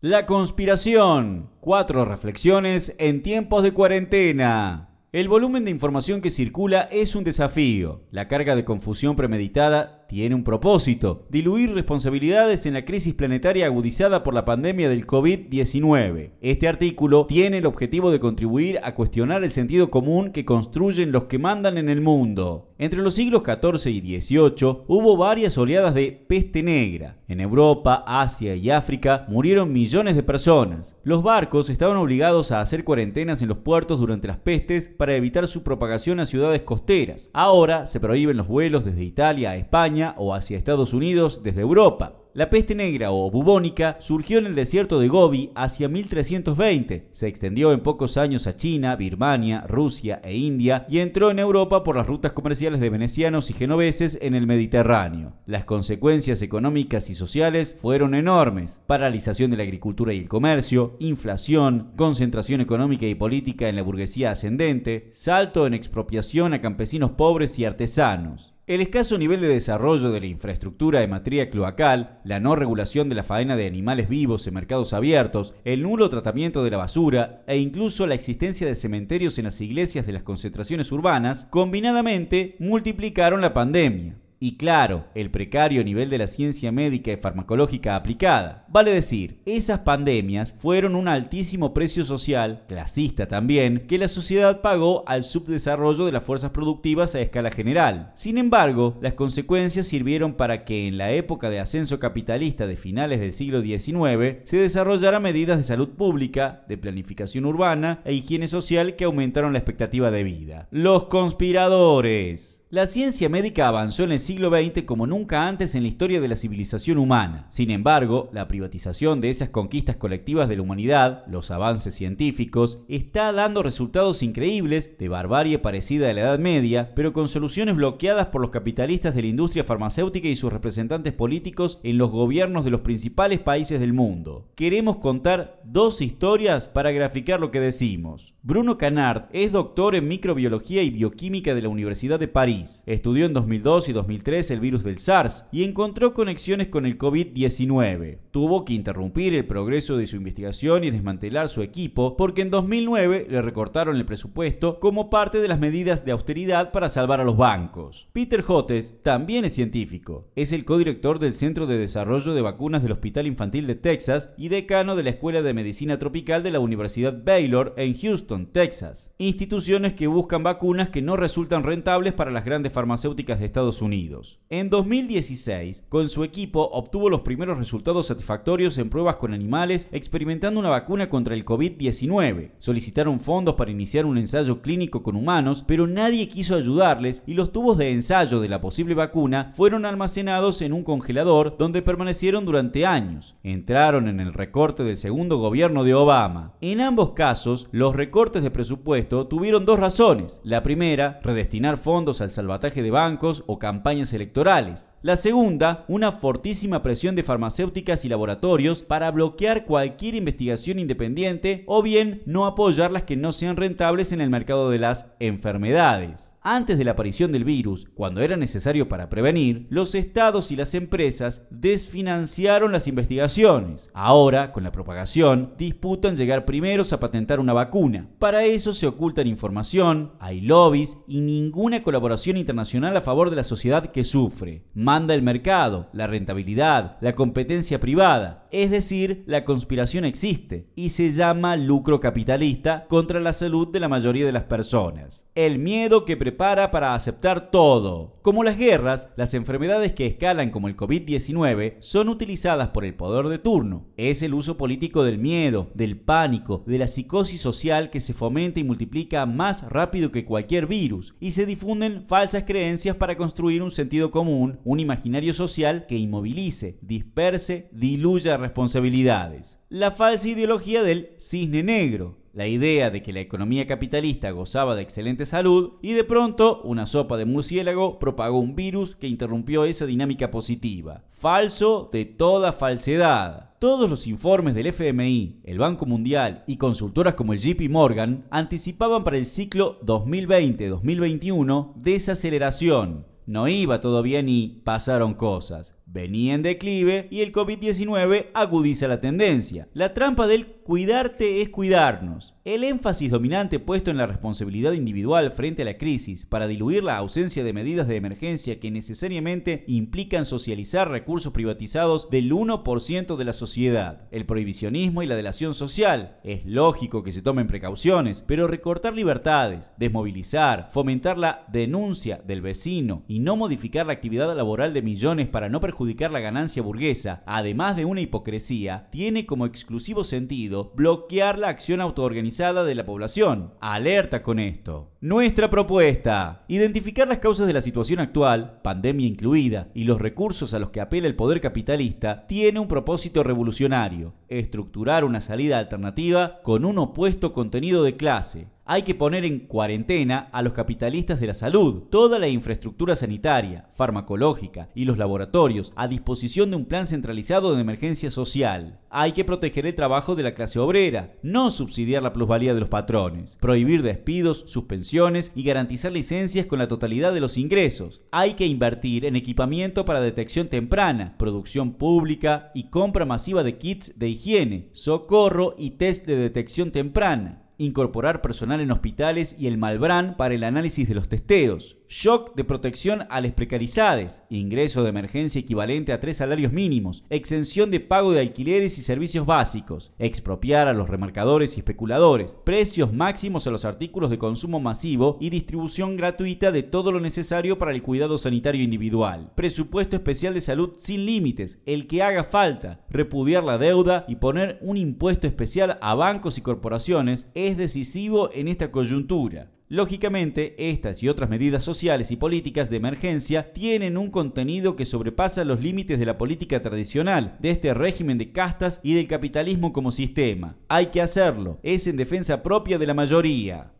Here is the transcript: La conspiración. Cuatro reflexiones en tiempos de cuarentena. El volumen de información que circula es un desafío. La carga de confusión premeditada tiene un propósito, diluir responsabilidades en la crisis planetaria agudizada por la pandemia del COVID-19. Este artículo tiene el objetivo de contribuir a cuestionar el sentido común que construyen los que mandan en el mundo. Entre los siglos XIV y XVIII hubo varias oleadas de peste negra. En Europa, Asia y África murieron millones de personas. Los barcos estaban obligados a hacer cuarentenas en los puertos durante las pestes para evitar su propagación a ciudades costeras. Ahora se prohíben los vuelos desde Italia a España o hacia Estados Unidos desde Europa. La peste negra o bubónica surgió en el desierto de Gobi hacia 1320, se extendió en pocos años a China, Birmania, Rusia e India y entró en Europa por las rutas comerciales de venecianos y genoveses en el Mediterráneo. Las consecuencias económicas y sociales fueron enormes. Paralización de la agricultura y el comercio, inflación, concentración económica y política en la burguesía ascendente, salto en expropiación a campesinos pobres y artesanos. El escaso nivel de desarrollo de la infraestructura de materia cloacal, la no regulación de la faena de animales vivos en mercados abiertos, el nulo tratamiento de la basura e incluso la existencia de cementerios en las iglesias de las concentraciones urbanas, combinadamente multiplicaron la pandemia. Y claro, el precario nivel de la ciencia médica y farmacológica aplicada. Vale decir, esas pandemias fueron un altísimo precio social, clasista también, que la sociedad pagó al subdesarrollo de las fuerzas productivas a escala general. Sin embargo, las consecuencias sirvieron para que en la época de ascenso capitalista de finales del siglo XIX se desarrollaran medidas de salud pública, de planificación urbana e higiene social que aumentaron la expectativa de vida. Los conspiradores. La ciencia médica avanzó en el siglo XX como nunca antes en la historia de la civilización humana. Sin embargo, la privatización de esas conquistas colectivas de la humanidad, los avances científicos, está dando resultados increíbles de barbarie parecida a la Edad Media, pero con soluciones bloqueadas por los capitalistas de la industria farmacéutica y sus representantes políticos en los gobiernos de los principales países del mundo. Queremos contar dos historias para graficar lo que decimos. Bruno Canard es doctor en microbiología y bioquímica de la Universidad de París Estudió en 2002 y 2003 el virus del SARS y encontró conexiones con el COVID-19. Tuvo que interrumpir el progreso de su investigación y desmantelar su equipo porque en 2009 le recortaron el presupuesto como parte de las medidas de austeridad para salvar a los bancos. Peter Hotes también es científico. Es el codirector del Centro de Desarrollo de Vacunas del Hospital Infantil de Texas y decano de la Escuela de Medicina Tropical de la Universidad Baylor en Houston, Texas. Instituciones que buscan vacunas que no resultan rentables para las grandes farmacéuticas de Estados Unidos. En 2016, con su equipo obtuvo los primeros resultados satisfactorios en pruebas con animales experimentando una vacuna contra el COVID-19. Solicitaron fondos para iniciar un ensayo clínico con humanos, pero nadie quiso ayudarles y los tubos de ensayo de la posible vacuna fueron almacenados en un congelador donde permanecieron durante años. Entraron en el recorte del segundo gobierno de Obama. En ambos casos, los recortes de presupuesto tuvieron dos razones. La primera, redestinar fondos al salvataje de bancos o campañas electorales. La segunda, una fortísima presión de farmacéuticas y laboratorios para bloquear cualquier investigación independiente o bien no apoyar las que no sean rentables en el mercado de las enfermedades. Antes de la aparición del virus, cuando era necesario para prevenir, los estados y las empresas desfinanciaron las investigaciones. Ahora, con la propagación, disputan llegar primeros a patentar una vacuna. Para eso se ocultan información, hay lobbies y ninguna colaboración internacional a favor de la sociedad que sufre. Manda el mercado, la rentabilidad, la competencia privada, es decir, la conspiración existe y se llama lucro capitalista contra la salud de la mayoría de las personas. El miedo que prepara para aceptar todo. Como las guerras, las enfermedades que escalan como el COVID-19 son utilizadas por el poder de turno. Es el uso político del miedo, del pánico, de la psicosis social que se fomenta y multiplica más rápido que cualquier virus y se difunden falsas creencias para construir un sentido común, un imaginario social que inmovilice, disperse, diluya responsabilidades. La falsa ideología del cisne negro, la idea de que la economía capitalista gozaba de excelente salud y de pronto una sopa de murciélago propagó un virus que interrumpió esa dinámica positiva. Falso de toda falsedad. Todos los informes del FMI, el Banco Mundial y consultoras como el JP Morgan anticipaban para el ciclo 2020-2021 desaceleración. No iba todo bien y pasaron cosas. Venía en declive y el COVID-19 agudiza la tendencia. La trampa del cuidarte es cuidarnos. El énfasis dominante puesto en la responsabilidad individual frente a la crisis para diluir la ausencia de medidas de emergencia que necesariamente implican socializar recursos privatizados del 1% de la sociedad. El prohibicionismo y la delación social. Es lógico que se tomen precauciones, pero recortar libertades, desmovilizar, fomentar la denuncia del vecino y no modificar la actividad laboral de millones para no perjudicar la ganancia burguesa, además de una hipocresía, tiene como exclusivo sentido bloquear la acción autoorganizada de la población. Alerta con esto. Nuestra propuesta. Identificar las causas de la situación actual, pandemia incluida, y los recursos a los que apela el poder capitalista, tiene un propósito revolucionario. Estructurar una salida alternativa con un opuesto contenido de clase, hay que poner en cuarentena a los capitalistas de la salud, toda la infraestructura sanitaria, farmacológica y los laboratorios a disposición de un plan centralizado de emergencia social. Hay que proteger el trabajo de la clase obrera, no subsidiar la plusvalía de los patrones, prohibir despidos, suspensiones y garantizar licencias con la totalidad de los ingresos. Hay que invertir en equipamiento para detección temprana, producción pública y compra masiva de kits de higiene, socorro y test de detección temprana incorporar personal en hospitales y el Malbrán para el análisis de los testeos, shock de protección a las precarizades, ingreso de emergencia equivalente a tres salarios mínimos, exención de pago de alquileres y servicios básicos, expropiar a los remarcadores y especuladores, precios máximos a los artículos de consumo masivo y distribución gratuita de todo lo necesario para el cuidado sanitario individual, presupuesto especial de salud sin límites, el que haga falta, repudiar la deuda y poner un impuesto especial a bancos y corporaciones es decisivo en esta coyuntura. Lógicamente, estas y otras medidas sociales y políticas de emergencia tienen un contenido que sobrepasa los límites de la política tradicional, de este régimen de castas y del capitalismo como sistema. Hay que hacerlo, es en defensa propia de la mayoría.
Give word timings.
La 0.00 0.26
conspiración. 0.26 1.50
Cuatro 1.58 2.04
reflexiones 2.04 2.94
en 3.00 3.20
tiempos 3.20 3.64
de 3.64 3.74
cuarentena. 3.74 4.90
El 5.10 5.28
volumen 5.28 5.64
de 5.64 5.72
información 5.72 6.20
que 6.20 6.30
circula 6.30 6.82
es 6.92 7.16
un 7.16 7.24
desafío. 7.24 8.02
La 8.12 8.28
carga 8.28 8.54
de 8.54 8.64
confusión 8.64 9.16
premeditada 9.16 9.97
tiene 10.08 10.34
un 10.34 10.42
propósito, 10.42 11.26
diluir 11.28 11.74
responsabilidades 11.74 12.64
en 12.64 12.72
la 12.72 12.86
crisis 12.86 13.12
planetaria 13.12 13.66
agudizada 13.66 14.24
por 14.24 14.32
la 14.32 14.46
pandemia 14.46 14.88
del 14.88 15.06
COVID-19. 15.06 16.30
Este 16.40 16.66
artículo 16.66 17.26
tiene 17.26 17.58
el 17.58 17.66
objetivo 17.66 18.10
de 18.10 18.18
contribuir 18.18 18.80
a 18.82 18.94
cuestionar 18.94 19.44
el 19.44 19.50
sentido 19.50 19.90
común 19.90 20.32
que 20.32 20.46
construyen 20.46 21.12
los 21.12 21.24
que 21.24 21.38
mandan 21.38 21.76
en 21.76 21.90
el 21.90 22.00
mundo. 22.00 22.70
Entre 22.78 23.00
los 23.00 23.16
siglos 23.16 23.42
XIV 23.44 23.90
y 23.90 24.20
XVIII 24.20 24.84
hubo 24.86 25.16
varias 25.16 25.58
oleadas 25.58 25.94
de 25.94 26.12
peste 26.12 26.62
negra. 26.62 27.18
En 27.28 27.40
Europa, 27.40 28.02
Asia 28.06 28.54
y 28.54 28.70
África 28.70 29.26
murieron 29.28 29.72
millones 29.72 30.16
de 30.16 30.22
personas. 30.22 30.96
Los 31.02 31.22
barcos 31.22 31.68
estaban 31.68 31.98
obligados 31.98 32.50
a 32.50 32.62
hacer 32.62 32.84
cuarentenas 32.84 33.42
en 33.42 33.48
los 33.48 33.58
puertos 33.58 34.00
durante 34.00 34.28
las 34.28 34.38
pestes 34.38 34.88
para 34.88 35.16
evitar 35.16 35.48
su 35.48 35.62
propagación 35.62 36.20
a 36.20 36.24
ciudades 36.24 36.62
costeras. 36.62 37.28
Ahora 37.34 37.86
se 37.86 38.00
prohíben 38.00 38.38
los 38.38 38.48
vuelos 38.48 38.86
desde 38.86 39.04
Italia 39.04 39.50
a 39.50 39.56
España 39.56 39.97
o 40.16 40.34
hacia 40.34 40.56
Estados 40.56 40.94
Unidos 40.94 41.42
desde 41.42 41.60
Europa. 41.60 42.14
La 42.34 42.50
peste 42.50 42.76
negra 42.76 43.10
o 43.10 43.30
bubónica 43.32 43.96
surgió 43.98 44.38
en 44.38 44.46
el 44.46 44.54
desierto 44.54 45.00
de 45.00 45.08
Gobi 45.08 45.50
hacia 45.56 45.88
1320, 45.88 47.08
se 47.10 47.26
extendió 47.26 47.72
en 47.72 47.80
pocos 47.80 48.16
años 48.16 48.46
a 48.46 48.54
China, 48.54 48.94
Birmania, 48.94 49.64
Rusia 49.66 50.20
e 50.22 50.36
India 50.36 50.86
y 50.88 51.00
entró 51.00 51.30
en 51.32 51.40
Europa 51.40 51.82
por 51.82 51.96
las 51.96 52.06
rutas 52.06 52.30
comerciales 52.30 52.80
de 52.80 52.90
venecianos 52.90 53.50
y 53.50 53.54
genoveses 53.54 54.18
en 54.22 54.36
el 54.36 54.46
Mediterráneo. 54.46 55.32
Las 55.46 55.64
consecuencias 55.64 56.40
económicas 56.42 57.10
y 57.10 57.16
sociales 57.16 57.76
fueron 57.80 58.14
enormes. 58.14 58.80
Paralización 58.86 59.50
de 59.50 59.56
la 59.56 59.64
agricultura 59.64 60.12
y 60.12 60.18
el 60.18 60.28
comercio, 60.28 60.94
inflación, 61.00 61.92
concentración 61.96 62.60
económica 62.60 63.06
y 63.06 63.16
política 63.16 63.68
en 63.68 63.74
la 63.74 63.82
burguesía 63.82 64.30
ascendente, 64.30 65.08
salto 65.12 65.66
en 65.66 65.74
expropiación 65.74 66.52
a 66.52 66.60
campesinos 66.60 67.12
pobres 67.12 67.58
y 67.58 67.64
artesanos. 67.64 68.54
El 68.68 68.82
escaso 68.82 69.16
nivel 69.16 69.40
de 69.40 69.48
desarrollo 69.48 70.10
de 70.10 70.20
la 70.20 70.26
infraestructura 70.26 71.00
de 71.00 71.08
materia 71.08 71.48
cloacal, 71.48 72.20
la 72.22 72.38
no 72.38 72.54
regulación 72.54 73.08
de 73.08 73.14
la 73.14 73.22
faena 73.22 73.56
de 73.56 73.66
animales 73.66 74.10
vivos 74.10 74.46
en 74.46 74.52
mercados 74.52 74.92
abiertos, 74.92 75.54
el 75.64 75.84
nulo 75.84 76.10
tratamiento 76.10 76.62
de 76.62 76.70
la 76.70 76.76
basura 76.76 77.42
e 77.46 77.56
incluso 77.56 78.06
la 78.06 78.14
existencia 78.14 78.66
de 78.66 78.74
cementerios 78.74 79.38
en 79.38 79.46
las 79.46 79.62
iglesias 79.62 80.04
de 80.04 80.12
las 80.12 80.22
concentraciones 80.22 80.92
urbanas, 80.92 81.46
combinadamente 81.46 82.56
multiplicaron 82.58 83.40
la 83.40 83.54
pandemia. 83.54 84.16
Y 84.40 84.56
claro, 84.56 85.06
el 85.14 85.30
precario 85.30 85.82
nivel 85.82 86.10
de 86.10 86.18
la 86.18 86.28
ciencia 86.28 86.70
médica 86.70 87.10
y 87.12 87.16
farmacológica 87.16 87.96
aplicada. 87.96 88.66
Vale 88.68 88.92
decir, 88.92 89.40
esas 89.46 89.80
pandemias 89.80 90.54
fueron 90.56 90.94
un 90.94 91.08
altísimo 91.08 91.74
precio 91.74 92.04
social, 92.04 92.62
clasista 92.68 93.26
también, 93.26 93.86
que 93.88 93.98
la 93.98 94.06
sociedad 94.06 94.60
pagó 94.60 95.02
al 95.08 95.24
subdesarrollo 95.24 96.06
de 96.06 96.12
las 96.12 96.22
fuerzas 96.22 96.52
productivas 96.52 97.14
a 97.14 97.20
escala 97.20 97.50
general. 97.50 98.12
Sin 98.14 98.38
embargo, 98.38 98.96
las 99.00 99.14
consecuencias 99.14 99.88
sirvieron 99.88 100.34
para 100.34 100.64
que 100.64 100.86
en 100.86 100.98
la 100.98 101.10
época 101.10 101.50
de 101.50 101.58
ascenso 101.58 101.98
capitalista 101.98 102.68
de 102.68 102.76
finales 102.76 103.18
del 103.18 103.32
siglo 103.32 103.60
XIX 103.60 104.38
se 104.44 104.56
desarrollaran 104.56 105.22
medidas 105.22 105.56
de 105.58 105.64
salud 105.64 105.90
pública, 105.90 106.64
de 106.68 106.78
planificación 106.78 107.44
urbana 107.44 108.02
e 108.04 108.14
higiene 108.14 108.46
social 108.46 108.94
que 108.94 109.04
aumentaron 109.04 109.52
la 109.52 109.58
expectativa 109.58 110.12
de 110.12 110.22
vida. 110.22 110.68
Los 110.70 111.04
conspiradores. 111.06 112.57
La 112.70 112.84
ciencia 112.84 113.30
médica 113.30 113.66
avanzó 113.66 114.04
en 114.04 114.12
el 114.12 114.20
siglo 114.20 114.50
XX 114.50 114.82
como 114.82 115.06
nunca 115.06 115.48
antes 115.48 115.74
en 115.74 115.84
la 115.84 115.88
historia 115.88 116.20
de 116.20 116.28
la 116.28 116.36
civilización 116.36 116.98
humana. 116.98 117.46
Sin 117.48 117.70
embargo, 117.70 118.28
la 118.30 118.46
privatización 118.46 119.22
de 119.22 119.30
esas 119.30 119.48
conquistas 119.48 119.96
colectivas 119.96 120.50
de 120.50 120.56
la 120.56 120.62
humanidad, 120.62 121.24
los 121.28 121.50
avances 121.50 121.94
científicos, 121.94 122.80
está 122.86 123.32
dando 123.32 123.62
resultados 123.62 124.22
increíbles 124.22 124.98
de 124.98 125.08
barbarie 125.08 125.58
parecida 125.58 126.10
a 126.10 126.12
la 126.12 126.20
Edad 126.20 126.38
Media, 126.38 126.92
pero 126.94 127.14
con 127.14 127.28
soluciones 127.28 127.74
bloqueadas 127.74 128.26
por 128.26 128.42
los 128.42 128.50
capitalistas 128.50 129.14
de 129.14 129.22
la 129.22 129.28
industria 129.28 129.64
farmacéutica 129.64 130.28
y 130.28 130.36
sus 130.36 130.52
representantes 130.52 131.14
políticos 131.14 131.80
en 131.84 131.96
los 131.96 132.10
gobiernos 132.10 132.66
de 132.66 132.70
los 132.70 132.82
principales 132.82 133.38
países 133.38 133.80
del 133.80 133.94
mundo. 133.94 134.52
Queremos 134.56 134.98
contar 134.98 135.62
dos 135.64 136.02
historias 136.02 136.68
para 136.68 136.90
graficar 136.90 137.40
lo 137.40 137.50
que 137.50 137.60
decimos. 137.60 138.34
Bruno 138.42 138.76
Canard 138.76 139.30
es 139.32 139.52
doctor 139.52 139.94
en 139.94 140.06
microbiología 140.06 140.82
y 140.82 140.90
bioquímica 140.90 141.54
de 141.54 141.62
la 141.62 141.70
Universidad 141.70 142.20
de 142.20 142.28
París 142.28 142.57
Estudió 142.86 143.26
en 143.26 143.32
2002 143.32 143.88
y 143.88 143.92
2003 143.92 144.50
el 144.50 144.60
virus 144.60 144.84
del 144.84 144.98
SARS 144.98 145.44
y 145.52 145.64
encontró 145.64 146.14
conexiones 146.14 146.68
con 146.68 146.86
el 146.86 146.98
COVID-19. 146.98 148.18
Tuvo 148.30 148.64
que 148.64 148.72
interrumpir 148.72 149.34
el 149.34 149.46
progreso 149.46 149.96
de 149.96 150.06
su 150.06 150.16
investigación 150.16 150.84
y 150.84 150.90
desmantelar 150.90 151.48
su 151.48 151.62
equipo 151.62 152.16
porque 152.16 152.42
en 152.42 152.50
2009 152.50 153.26
le 153.28 153.42
recortaron 153.42 153.96
el 153.96 154.04
presupuesto 154.04 154.80
como 154.80 155.10
parte 155.10 155.40
de 155.40 155.48
las 155.48 155.58
medidas 155.58 156.04
de 156.04 156.12
austeridad 156.12 156.72
para 156.72 156.88
salvar 156.88 157.20
a 157.20 157.24
los 157.24 157.36
bancos. 157.36 158.08
Peter 158.12 158.44
Hotes 158.46 158.94
también 159.02 159.44
es 159.44 159.54
científico. 159.54 160.28
Es 160.34 160.52
el 160.52 160.64
codirector 160.64 161.18
del 161.18 161.34
Centro 161.34 161.66
de 161.66 161.78
Desarrollo 161.78 162.34
de 162.34 162.42
Vacunas 162.42 162.82
del 162.82 162.92
Hospital 162.92 163.26
Infantil 163.26 163.66
de 163.66 163.74
Texas 163.74 164.30
y 164.36 164.48
decano 164.48 164.96
de 164.96 165.02
la 165.02 165.10
Escuela 165.10 165.42
de 165.42 165.54
Medicina 165.54 165.98
Tropical 165.98 166.42
de 166.42 166.50
la 166.50 166.60
Universidad 166.60 167.22
Baylor 167.24 167.74
en 167.76 167.94
Houston, 167.98 168.46
Texas. 168.46 169.12
Instituciones 169.18 169.94
que 169.94 170.06
buscan 170.06 170.42
vacunas 170.42 170.88
que 170.88 171.02
no 171.02 171.16
resultan 171.16 171.62
rentables 171.62 172.12
para 172.12 172.30
las 172.30 172.44
grandes 172.48 172.72
farmacéuticas 172.72 173.38
de 173.38 173.44
Estados 173.44 173.82
Unidos. 173.82 174.40
En 174.48 174.70
2016, 174.70 175.84
con 175.90 176.08
su 176.08 176.24
equipo 176.24 176.70
obtuvo 176.72 177.10
los 177.10 177.20
primeros 177.20 177.58
resultados 177.58 178.06
satisfactorios 178.06 178.78
en 178.78 178.88
pruebas 178.88 179.16
con 179.16 179.34
animales 179.34 179.86
experimentando 179.92 180.58
una 180.58 180.70
vacuna 180.70 181.10
contra 181.10 181.34
el 181.34 181.44
COVID-19. 181.44 182.52
Solicitaron 182.58 183.20
fondos 183.20 183.54
para 183.56 183.70
iniciar 183.70 184.06
un 184.06 184.16
ensayo 184.16 184.62
clínico 184.62 185.02
con 185.02 185.14
humanos, 185.14 185.62
pero 185.66 185.86
nadie 185.86 186.26
quiso 186.28 186.56
ayudarles 186.56 187.22
y 187.26 187.34
los 187.34 187.52
tubos 187.52 187.76
de 187.76 187.90
ensayo 187.90 188.40
de 188.40 188.48
la 188.48 188.62
posible 188.62 188.94
vacuna 188.94 189.52
fueron 189.54 189.84
almacenados 189.84 190.62
en 190.62 190.72
un 190.72 190.84
congelador 190.84 191.56
donde 191.58 191.82
permanecieron 191.82 192.46
durante 192.46 192.86
años. 192.86 193.36
Entraron 193.42 194.08
en 194.08 194.20
el 194.20 194.32
recorte 194.32 194.84
del 194.84 194.96
segundo 194.96 195.36
gobierno 195.36 195.84
de 195.84 195.94
Obama. 195.94 196.54
En 196.62 196.80
ambos 196.80 197.10
casos, 197.10 197.68
los 197.72 197.94
recortes 197.94 198.42
de 198.42 198.50
presupuesto 198.50 199.26
tuvieron 199.26 199.66
dos 199.66 199.78
razones. 199.78 200.40
La 200.44 200.62
primera, 200.62 201.20
redestinar 201.22 201.76
fondos 201.76 202.20
al 202.20 202.30
salvataje 202.38 202.82
de 202.82 202.92
bancos 202.92 203.42
o 203.48 203.58
campañas 203.58 204.12
electorales. 204.12 204.94
La 205.00 205.14
segunda, 205.14 205.84
una 205.86 206.10
fortísima 206.10 206.82
presión 206.82 207.14
de 207.14 207.22
farmacéuticas 207.22 208.04
y 208.04 208.08
laboratorios 208.08 208.82
para 208.82 209.12
bloquear 209.12 209.64
cualquier 209.64 210.16
investigación 210.16 210.80
independiente 210.80 211.62
o 211.68 211.84
bien 211.84 212.22
no 212.26 212.46
apoyar 212.46 212.90
las 212.90 213.04
que 213.04 213.16
no 213.16 213.30
sean 213.30 213.56
rentables 213.56 214.10
en 214.10 214.20
el 214.20 214.28
mercado 214.28 214.70
de 214.70 214.80
las 214.80 215.06
enfermedades. 215.20 216.34
Antes 216.40 216.78
de 216.78 216.84
la 216.84 216.92
aparición 216.92 217.30
del 217.30 217.44
virus, 217.44 217.88
cuando 217.94 218.22
era 218.22 218.36
necesario 218.36 218.88
para 218.88 219.10
prevenir, 219.10 219.66
los 219.70 219.94
estados 219.94 220.50
y 220.50 220.56
las 220.56 220.72
empresas 220.72 221.42
desfinanciaron 221.50 222.72
las 222.72 222.88
investigaciones. 222.88 223.90
Ahora, 223.92 224.50
con 224.50 224.62
la 224.62 224.72
propagación, 224.72 225.52
disputan 225.58 226.16
llegar 226.16 226.44
primeros 226.44 226.92
a 226.92 227.00
patentar 227.00 227.38
una 227.38 227.52
vacuna. 227.52 228.08
Para 228.18 228.44
eso 228.44 228.72
se 228.72 228.86
ocultan 228.86 229.26
información, 229.26 230.12
hay 230.20 230.40
lobbies 230.40 230.96
y 231.06 231.20
ninguna 231.20 231.82
colaboración 231.82 232.36
internacional 232.36 232.96
a 232.96 233.02
favor 233.02 233.30
de 233.30 233.36
la 233.36 233.44
sociedad 233.44 233.92
que 233.92 234.04
sufre. 234.04 234.62
Manda 234.88 235.12
el 235.12 235.20
mercado, 235.20 235.90
la 235.92 236.06
rentabilidad, 236.06 236.96
la 237.02 237.12
competencia 237.12 237.78
privada, 237.78 238.46
es 238.50 238.70
decir, 238.70 239.22
la 239.26 239.44
conspiración 239.44 240.06
existe 240.06 240.70
y 240.74 240.88
se 240.88 241.12
llama 241.12 241.56
lucro 241.56 242.00
capitalista 242.00 242.86
contra 242.88 243.20
la 243.20 243.34
salud 243.34 243.68
de 243.68 243.80
la 243.80 243.90
mayoría 243.90 244.24
de 244.24 244.32
las 244.32 244.44
personas. 244.44 245.26
El 245.34 245.58
miedo 245.58 246.06
que 246.06 246.16
prepara 246.16 246.70
para 246.70 246.94
aceptar 246.94 247.50
todo. 247.50 248.16
Como 248.22 248.44
las 248.44 248.56
guerras, 248.56 249.08
las 249.16 249.34
enfermedades 249.34 249.92
que 249.92 250.06
escalan 250.06 250.50
como 250.50 250.68
el 250.68 250.76
COVID-19 250.76 251.76
son 251.80 252.08
utilizadas 252.08 252.68
por 252.68 252.86
el 252.86 252.94
poder 252.94 253.26
de 253.26 253.38
turno. 253.38 253.86
Es 253.98 254.22
el 254.22 254.32
uso 254.32 254.56
político 254.56 255.04
del 255.04 255.18
miedo, 255.18 255.70
del 255.74 255.98
pánico, 255.98 256.64
de 256.66 256.78
la 256.78 256.88
psicosis 256.88 257.42
social 257.42 257.90
que 257.90 258.00
se 258.00 258.14
fomenta 258.14 258.60
y 258.60 258.64
multiplica 258.64 259.26
más 259.26 259.68
rápido 259.68 260.10
que 260.10 260.24
cualquier 260.24 260.66
virus 260.66 261.14
y 261.20 261.32
se 261.32 261.44
difunden 261.44 262.06
falsas 262.06 262.44
creencias 262.44 262.96
para 262.96 263.16
construir 263.16 263.62
un 263.62 263.70
sentido 263.70 264.10
común, 264.10 264.58
un 264.64 264.77
imaginario 264.80 265.34
social 265.34 265.86
que 265.86 265.96
inmovilice, 265.96 266.78
disperse, 266.82 267.68
diluya 267.72 268.36
responsabilidades. 268.36 269.58
La 269.68 269.90
falsa 269.90 270.28
ideología 270.28 270.82
del 270.82 271.10
cisne 271.18 271.62
negro, 271.62 272.16
la 272.38 272.46
idea 272.46 272.90
de 272.90 273.02
que 273.02 273.12
la 273.12 273.18
economía 273.18 273.66
capitalista 273.66 274.30
gozaba 274.30 274.76
de 274.76 274.82
excelente 274.82 275.26
salud 275.26 275.72
y 275.82 275.94
de 275.94 276.04
pronto 276.04 276.62
una 276.62 276.86
sopa 276.86 277.16
de 277.16 277.24
murciélago 277.24 277.98
propagó 277.98 278.38
un 278.38 278.54
virus 278.54 278.94
que 278.94 279.08
interrumpió 279.08 279.64
esa 279.64 279.86
dinámica 279.86 280.30
positiva. 280.30 281.04
Falso 281.08 281.90
de 281.92 282.04
toda 282.04 282.52
falsedad. 282.52 283.56
Todos 283.58 283.90
los 283.90 284.06
informes 284.06 284.54
del 284.54 284.68
FMI, 284.68 285.40
el 285.42 285.58
Banco 285.58 285.84
Mundial 285.84 286.44
y 286.46 286.58
consultoras 286.58 287.16
como 287.16 287.32
el 287.32 287.40
JP 287.40 287.68
Morgan 287.70 288.24
anticipaban 288.30 289.02
para 289.02 289.16
el 289.16 289.26
ciclo 289.26 289.80
2020-2021 289.80 291.74
desaceleración. 291.74 293.04
No 293.28 293.46
iba 293.46 293.78
todo 293.78 294.00
bien 294.02 294.30
y 294.30 294.62
pasaron 294.64 295.12
cosas. 295.12 295.77
Venía 295.90 296.34
en 296.34 296.42
declive 296.42 297.08
y 297.10 297.20
el 297.20 297.32
COVID-19 297.32 298.26
agudiza 298.34 298.88
la 298.88 299.00
tendencia. 299.00 299.68
La 299.72 299.94
trampa 299.94 300.26
del 300.26 300.58
cuidarte 300.68 301.40
es 301.40 301.48
cuidarnos. 301.48 302.34
El 302.44 302.62
énfasis 302.62 303.10
dominante 303.10 303.58
puesto 303.58 303.90
en 303.90 303.96
la 303.96 304.06
responsabilidad 304.06 304.72
individual 304.72 305.32
frente 305.32 305.62
a 305.62 305.64
la 305.64 305.78
crisis 305.78 306.26
para 306.26 306.46
diluir 306.46 306.84
la 306.84 306.98
ausencia 306.98 307.42
de 307.42 307.54
medidas 307.54 307.88
de 307.88 307.96
emergencia 307.96 308.60
que 308.60 308.70
necesariamente 308.70 309.64
implican 309.66 310.26
socializar 310.26 310.90
recursos 310.90 311.32
privatizados 311.32 312.10
del 312.10 312.30
1% 312.30 313.16
de 313.16 313.24
la 313.24 313.32
sociedad. 313.32 314.08
El 314.10 314.26
prohibicionismo 314.26 315.02
y 315.02 315.06
la 315.06 315.16
delación 315.16 315.54
social. 315.54 316.18
Es 316.22 316.44
lógico 316.44 317.02
que 317.02 317.12
se 317.12 317.22
tomen 317.22 317.46
precauciones, 317.46 318.22
pero 318.26 318.46
recortar 318.46 318.94
libertades, 318.94 319.72
desmovilizar, 319.78 320.68
fomentar 320.70 321.16
la 321.16 321.46
denuncia 321.48 322.22
del 322.26 322.42
vecino 322.42 323.04
y 323.08 323.20
no 323.20 323.36
modificar 323.36 323.86
la 323.86 323.94
actividad 323.94 324.36
laboral 324.36 324.74
de 324.74 324.82
millones 324.82 325.28
para 325.28 325.48
no 325.48 325.60
perjudicar 325.78 326.10
la 326.10 326.18
ganancia 326.18 326.60
burguesa, 326.60 327.22
además 327.24 327.76
de 327.76 327.84
una 327.84 328.00
hipocresía, 328.00 328.88
tiene 328.90 329.26
como 329.26 329.46
exclusivo 329.46 330.02
sentido 330.02 330.72
bloquear 330.74 331.38
la 331.38 331.50
acción 331.50 331.80
autoorganizada 331.80 332.64
de 332.64 332.74
la 332.74 332.84
población. 332.84 333.54
Alerta 333.60 334.20
con 334.24 334.40
esto. 334.40 334.90
Nuestra 335.00 335.48
propuesta. 335.48 336.44
Identificar 336.48 337.06
las 337.06 337.18
causas 337.18 337.46
de 337.46 337.52
la 337.52 337.60
situación 337.60 338.00
actual, 338.00 338.58
pandemia 338.64 339.06
incluida, 339.06 339.68
y 339.72 339.84
los 339.84 340.00
recursos 340.00 340.52
a 340.52 340.58
los 340.58 340.70
que 340.70 340.80
apela 340.80 341.06
el 341.06 341.14
poder 341.14 341.40
capitalista, 341.40 342.26
tiene 342.26 342.58
un 342.58 342.66
propósito 342.66 343.22
revolucionario. 343.22 344.14
Estructurar 344.26 345.04
una 345.04 345.20
salida 345.20 345.60
alternativa 345.60 346.40
con 346.42 346.64
un 346.64 346.78
opuesto 346.78 347.32
contenido 347.32 347.84
de 347.84 347.96
clase, 347.96 348.48
hay 348.70 348.82
que 348.82 348.94
poner 348.94 349.24
en 349.24 349.40
cuarentena 349.40 350.28
a 350.30 350.42
los 350.42 350.52
capitalistas 350.52 351.18
de 351.20 351.26
la 351.26 351.32
salud, 351.32 351.84
toda 351.88 352.18
la 352.18 352.28
infraestructura 352.28 352.96
sanitaria, 352.96 353.66
farmacológica 353.72 354.68
y 354.74 354.84
los 354.84 354.98
laboratorios 354.98 355.72
a 355.74 355.88
disposición 355.88 356.50
de 356.50 356.56
un 356.56 356.66
plan 356.66 356.84
centralizado 356.84 357.54
de 357.54 357.62
emergencia 357.62 358.10
social. 358.10 358.78
Hay 358.90 359.12
que 359.12 359.24
proteger 359.24 359.64
el 359.64 359.74
trabajo 359.74 360.16
de 360.16 360.22
la 360.22 360.34
clase 360.34 360.58
obrera, 360.58 361.14
no 361.22 361.48
subsidiar 361.48 362.02
la 362.02 362.12
plusvalía 362.12 362.52
de 362.52 362.60
los 362.60 362.68
patrones, 362.68 363.38
prohibir 363.40 363.82
despidos, 363.82 364.44
suspensiones 364.46 365.32
y 365.34 365.44
garantizar 365.44 365.90
licencias 365.90 366.44
con 366.44 366.58
la 366.58 366.68
totalidad 366.68 367.14
de 367.14 367.20
los 367.20 367.38
ingresos. 367.38 368.02
Hay 368.12 368.34
que 368.34 368.46
invertir 368.46 369.06
en 369.06 369.16
equipamiento 369.16 369.86
para 369.86 370.02
detección 370.02 370.48
temprana, 370.48 371.16
producción 371.18 371.72
pública 371.72 372.50
y 372.54 372.64
compra 372.64 373.06
masiva 373.06 373.42
de 373.42 373.56
kits 373.56 373.98
de 373.98 374.10
higiene, 374.10 374.68
socorro 374.72 375.54
y 375.56 375.70
test 375.70 376.04
de 376.06 376.16
detección 376.16 376.70
temprana 376.70 377.47
incorporar 377.58 378.22
personal 378.22 378.60
en 378.60 378.70
hospitales 378.70 379.36
y 379.38 379.48
el 379.48 379.58
Malbrán 379.58 380.16
para 380.16 380.34
el 380.34 380.44
análisis 380.44 380.88
de 380.88 380.94
los 380.94 381.08
testeos, 381.08 381.76
shock 381.88 382.34
de 382.36 382.44
protección 382.44 383.06
a 383.08 383.20
las 383.20 383.32
precarizades, 383.32 384.22
ingreso 384.28 384.82
de 384.82 384.90
emergencia 384.90 385.40
equivalente 385.40 385.92
a 385.92 386.00
tres 386.00 386.18
salarios 386.18 386.52
mínimos, 386.52 387.04
exención 387.08 387.70
de 387.70 387.80
pago 387.80 388.12
de 388.12 388.20
alquileres 388.20 388.78
y 388.78 388.82
servicios 388.82 389.24
básicos, 389.26 389.92
expropiar 389.98 390.68
a 390.68 390.74
los 390.74 390.88
remarcadores 390.88 391.56
y 391.56 391.60
especuladores, 391.60 392.34
precios 392.44 392.92
máximos 392.92 393.46
a 393.46 393.50
los 393.50 393.64
artículos 393.64 394.10
de 394.10 394.18
consumo 394.18 394.60
masivo 394.60 395.16
y 395.20 395.30
distribución 395.30 395.96
gratuita 395.96 396.52
de 396.52 396.62
todo 396.62 396.92
lo 396.92 397.00
necesario 397.00 397.58
para 397.58 397.72
el 397.72 397.82
cuidado 397.82 398.18
sanitario 398.18 398.62
individual, 398.62 399.32
presupuesto 399.34 399.96
especial 399.96 400.34
de 400.34 400.42
salud 400.42 400.72
sin 400.76 401.06
límites, 401.06 401.60
el 401.64 401.86
que 401.86 402.02
haga 402.02 402.24
falta, 402.24 402.84
repudiar 402.90 403.44
la 403.44 403.58
deuda 403.58 404.04
y 404.08 404.16
poner 404.16 404.58
un 404.60 404.76
impuesto 404.76 405.26
especial 405.26 405.78
a 405.80 405.94
bancos 405.94 406.36
y 406.38 406.42
corporaciones 406.42 407.26
es 407.34 407.56
decisivo 407.56 408.30
en 408.32 408.48
esta 408.48 408.70
coyuntura. 408.70 409.57
Lógicamente, 409.70 410.54
estas 410.70 411.02
y 411.02 411.10
otras 411.10 411.28
medidas 411.28 411.62
sociales 411.62 412.10
y 412.10 412.16
políticas 412.16 412.70
de 412.70 412.78
emergencia 412.78 413.52
tienen 413.52 413.98
un 413.98 414.10
contenido 414.10 414.76
que 414.76 414.86
sobrepasa 414.86 415.44
los 415.44 415.60
límites 415.60 415.98
de 415.98 416.06
la 416.06 416.16
política 416.16 416.62
tradicional, 416.62 417.36
de 417.40 417.50
este 417.50 417.74
régimen 417.74 418.16
de 418.16 418.32
castas 418.32 418.80
y 418.82 418.94
del 418.94 419.06
capitalismo 419.06 419.74
como 419.74 419.90
sistema. 419.90 420.56
Hay 420.68 420.86
que 420.86 421.02
hacerlo, 421.02 421.60
es 421.62 421.86
en 421.86 421.98
defensa 421.98 422.42
propia 422.42 422.78
de 422.78 422.86
la 422.86 422.94
mayoría. 422.94 423.72